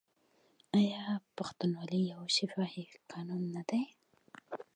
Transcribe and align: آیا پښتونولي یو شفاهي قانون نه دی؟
آیا 0.77 1.05
پښتونولي 1.37 2.01
یو 2.13 2.21
شفاهي 2.35 2.85
قانون 3.11 3.43
نه 3.55 3.63
دی؟ 3.69 3.81